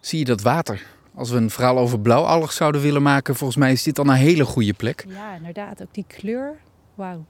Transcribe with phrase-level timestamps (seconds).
[0.00, 0.86] Zie je dat water?
[1.14, 4.16] Als we een verhaal over blauwalg zouden willen maken, volgens mij is dit dan een
[4.16, 5.04] hele goede plek.
[5.08, 5.82] Ja, inderdaad.
[5.82, 6.56] Ook die kleur.
[6.94, 7.24] Wauw.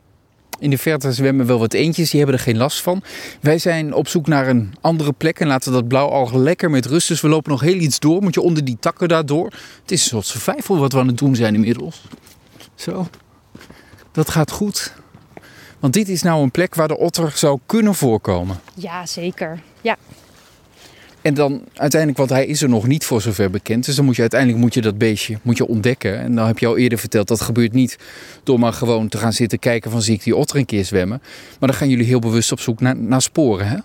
[0.58, 3.02] In de verte zwemmen wel wat eentjes, die hebben er geen last van.
[3.40, 7.08] Wij zijn op zoek naar een andere plek en laten dat blauwalg lekker met rust.
[7.08, 8.22] Dus we lopen nog heel iets door.
[8.22, 9.52] Moet je onder die takken daardoor.
[9.82, 12.02] Het is een soort survival wat we aan het doen zijn inmiddels.
[12.74, 13.06] Zo.
[14.12, 14.94] Dat gaat goed.
[15.78, 18.60] Want dit is nou een plek waar de otter zou kunnen voorkomen.
[18.74, 19.60] Ja, zeker.
[19.80, 19.96] Ja.
[21.22, 23.84] En dan uiteindelijk, want hij is er nog niet voor zover bekend.
[23.84, 26.18] Dus dan moet je uiteindelijk moet je dat beestje moet je ontdekken.
[26.18, 27.98] En dan heb je al eerder verteld, dat gebeurt niet
[28.42, 31.22] door maar gewoon te gaan zitten kijken van zie ik die otter een keer zwemmen.
[31.58, 33.76] Maar dan gaan jullie heel bewust op zoek naar, naar sporen, hè?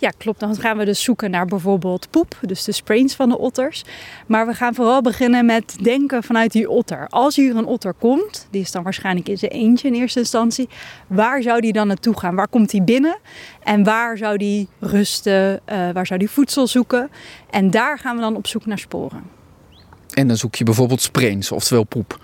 [0.00, 0.40] Ja, klopt.
[0.40, 3.84] Dan gaan we dus zoeken naar bijvoorbeeld poep, dus de sprains van de otters.
[4.26, 7.06] Maar we gaan vooral beginnen met denken vanuit die otter.
[7.08, 10.68] Als hier een otter komt, die is dan waarschijnlijk in zijn eentje in eerste instantie,
[11.06, 12.34] waar zou die dan naartoe gaan?
[12.34, 13.18] Waar komt hij binnen?
[13.62, 15.60] En waar zou die rusten?
[15.72, 17.10] Uh, waar zou die voedsel zoeken?
[17.50, 19.22] En daar gaan we dan op zoek naar sporen.
[20.14, 22.18] En dan zoek je bijvoorbeeld sprains, oftewel poep.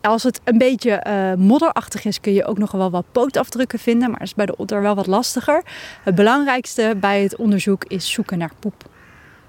[0.00, 4.10] Als het een beetje uh, modderachtig is, kun je ook nog wel wat pootafdrukken vinden.
[4.10, 5.62] Maar dat is bij de otter wel wat lastiger.
[6.02, 8.88] Het belangrijkste bij het onderzoek is zoeken naar poep.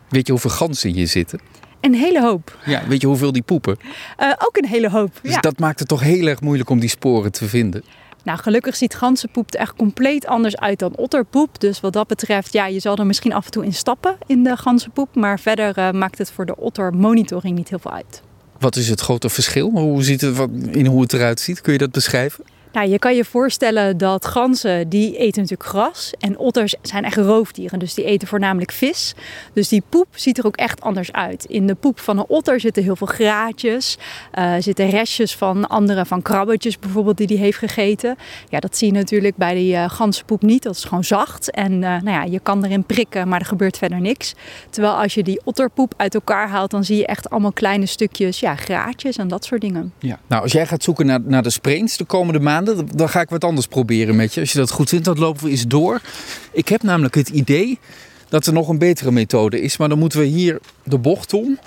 [0.10, 1.40] Weet je hoeveel ganzen hier zitten?
[1.82, 2.58] Een hele hoop.
[2.66, 3.78] Ja, weet je hoeveel die poepen?
[4.20, 5.20] Uh, ook een hele hoop.
[5.22, 7.84] Dus dat maakt het toch heel erg moeilijk om die sporen te vinden.
[8.24, 11.60] Nou, gelukkig ziet ganzenpoep er echt compleet anders uit dan otterpoep.
[11.60, 14.44] Dus wat dat betreft, ja, je zal er misschien af en toe in stappen in
[14.44, 15.16] de ganzenpoep.
[15.16, 18.22] Maar verder uh, maakt het voor de ottermonitoring niet heel veel uit.
[18.62, 19.70] Wat is het grote verschil?
[19.70, 20.38] Hoe ziet het,
[20.72, 21.62] in hoe het eruit ziet?
[21.62, 22.44] Kun je dat beschrijven?
[22.72, 26.14] Nou, je kan je voorstellen dat ganzen, die eten natuurlijk gras.
[26.20, 29.14] En otters zijn echt roofdieren, dus die eten voornamelijk vis.
[29.54, 31.46] Dus die poep ziet er ook echt anders uit.
[31.46, 33.98] In de poep van een otter zitten heel veel graatjes.
[34.36, 38.16] Uh, zitten restjes van andere, van krabbetjes bijvoorbeeld, die die heeft gegeten.
[38.50, 40.64] Ja, dat zie je natuurlijk bij die uh, ganzenpoep niet.
[40.64, 41.52] Dat is gewoon zacht.
[41.52, 44.34] En uh, nou ja, je kan erin prikken, maar er gebeurt verder niks.
[44.70, 48.40] Terwijl als je die otterpoep uit elkaar haalt, dan zie je echt allemaal kleine stukjes,
[48.40, 49.94] ja, graatjes en dat soort dingen.
[50.00, 50.20] Ja.
[50.28, 52.61] Nou, als jij gaat zoeken naar, naar de sprains de komende maanden
[52.96, 54.40] dan ga ik wat anders proberen met je.
[54.40, 56.02] Als je dat goed vindt, dan lopen we eens door.
[56.52, 57.80] Ik heb namelijk het idee
[58.30, 59.78] dat er nog een betere methode is.
[59.78, 61.60] Maar dan moeten we hier de bocht om.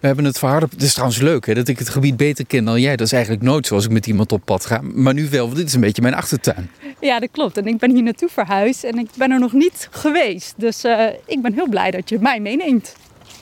[0.00, 0.68] We hebben het verharden.
[0.72, 2.96] Het is trouwens leuk hè, dat ik het gebied beter ken dan jij.
[2.96, 4.80] Dat is eigenlijk nooit zoals ik met iemand op pad ga.
[4.82, 6.70] Maar nu wel, want dit is een beetje mijn achtertuin.
[7.00, 7.56] Ja, dat klopt.
[7.56, 10.54] En ik ben hier naartoe verhuisd en ik ben er nog niet geweest.
[10.56, 12.94] Dus uh, ik ben heel blij dat je mij meeneemt.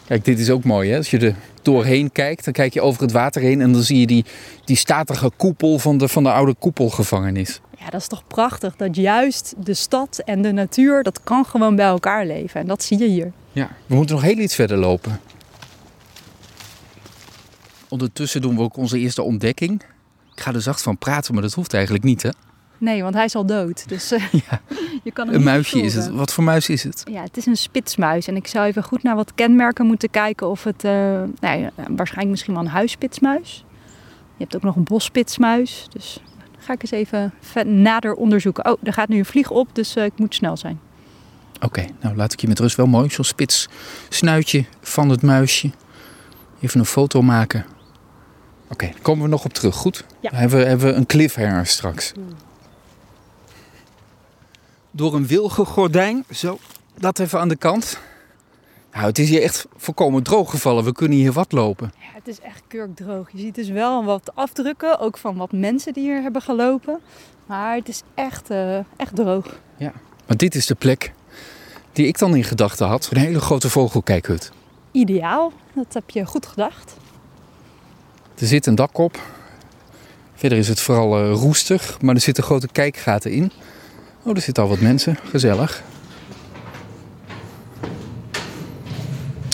[0.07, 0.97] Kijk, dit is ook mooi hè.
[0.97, 4.01] Als je er doorheen kijkt, dan kijk je over het water heen en dan zie
[4.01, 4.25] je die,
[4.65, 7.61] die statige koepel van de, van de oude koepelgevangenis.
[7.79, 11.77] Ja, dat is toch prachtig dat juist de stad en de natuur, dat kan gewoon
[11.77, 12.61] bij elkaar leven.
[12.61, 13.33] En dat zie je hier.
[13.53, 15.21] Ja, we moeten nog heel iets verder lopen.
[17.89, 19.83] Ondertussen doen we ook onze eerste ontdekking.
[20.34, 22.31] Ik ga er zacht van praten, maar dat hoeft eigenlijk niet, hè?
[22.82, 23.88] Nee, want hij is al dood.
[23.88, 24.60] Dus uh, ja.
[25.04, 26.09] je kan hem Een muisje is het.
[26.09, 27.03] Wat voor muis is het?
[27.10, 28.26] Ja, het is een spitsmuis.
[28.26, 30.84] En ik zou even goed naar wat kenmerken moeten kijken of het...
[30.84, 30.92] Uh,
[31.41, 33.65] nou ja, waarschijnlijk misschien wel een huisspitsmuis.
[34.37, 35.87] Je hebt ook nog een bosspitsmuis.
[35.91, 36.21] Dus
[36.59, 37.32] ga ik eens even
[37.82, 38.66] nader onderzoeken.
[38.66, 40.81] Oh, er gaat nu een vlieg op, dus uh, ik moet snel zijn.
[41.54, 43.69] Oké, okay, nou laat ik je met rust wel mooi zo'n spits
[44.09, 45.71] snuitje van het muisje.
[46.60, 47.65] Even een foto maken.
[48.65, 50.04] Oké, okay, komen we nog op terug, goed?
[50.21, 50.31] Ja.
[50.31, 52.12] Dan hebben we, hebben we een cliffhanger straks.
[52.15, 52.50] Hmm
[54.92, 56.25] door een wilgengordijn.
[56.30, 56.58] Zo,
[56.98, 57.98] dat even aan de kant.
[58.92, 60.84] Nou, het is hier echt volkomen droog gevallen.
[60.84, 61.92] We kunnen hier wat lopen.
[61.98, 63.30] Ja, het is echt kurkdroog.
[63.32, 67.00] Je ziet dus wel wat afdrukken, ook van wat mensen die hier hebben gelopen.
[67.47, 69.58] Maar het is echt, uh, echt droog.
[69.76, 69.92] Ja,
[70.26, 71.12] maar dit is de plek
[71.92, 73.09] die ik dan in gedachten had.
[73.12, 74.53] Een hele grote vogelkijkhut.
[74.91, 76.97] Ideaal, dat heb je goed gedacht.
[78.38, 79.20] Er zit een dak op.
[80.34, 83.53] Verder is het vooral uh, roestig, maar er zitten grote kijkgaten in.
[84.25, 85.16] Oh, er zitten al wat mensen.
[85.25, 85.83] Gezellig.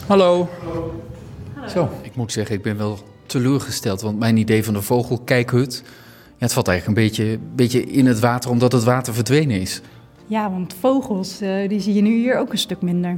[0.07, 0.49] Hallo.
[0.65, 1.69] Hallo.
[1.69, 4.01] Zo, ik moet zeggen, ik ben wel teleurgesteld.
[4.01, 5.83] Want mijn idee van de vogelkijkhut...
[6.27, 9.81] Ja, het valt eigenlijk een beetje, beetje in het water omdat het water verdwenen is.
[10.27, 13.17] Ja, want vogels, uh, die zie je nu hier ook een stuk minder.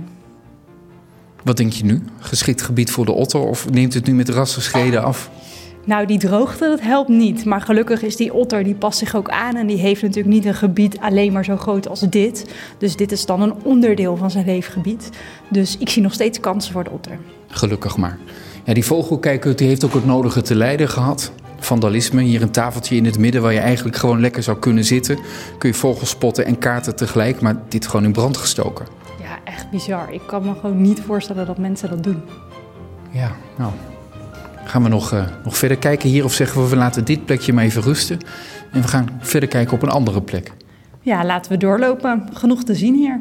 [1.42, 2.02] Wat denk je nu?
[2.18, 5.30] Geschikt gebied voor de otter of neemt het nu met rassenschreden af?
[5.84, 7.44] Nou, die droogte, dat helpt niet.
[7.44, 9.56] Maar gelukkig is die otter, die past zich ook aan.
[9.56, 12.54] En die heeft natuurlijk niet een gebied alleen maar zo groot als dit.
[12.78, 15.10] Dus dit is dan een onderdeel van zijn leefgebied.
[15.48, 17.18] Dus ik zie nog steeds kansen voor de otter.
[17.46, 18.18] Gelukkig maar.
[18.64, 21.32] Ja, die vogelkijker die heeft ook het nodige te lijden gehad.
[21.58, 25.18] Vandalisme, hier een tafeltje in het midden waar je eigenlijk gewoon lekker zou kunnen zitten.
[25.58, 28.86] Kun je vogels spotten en kaarten tegelijk, maar dit gewoon in brand gestoken.
[29.20, 30.12] Ja, echt bizar.
[30.12, 32.22] Ik kan me gewoon niet voorstellen dat mensen dat doen.
[33.10, 33.72] Ja, nou,
[34.70, 37.52] Gaan we nog, uh, nog verder kijken hier of zeggen we we laten dit plekje
[37.52, 38.18] maar even rusten.
[38.72, 40.52] En we gaan verder kijken op een andere plek.
[41.00, 42.28] Ja, laten we doorlopen.
[42.32, 43.20] Genoeg te zien hier.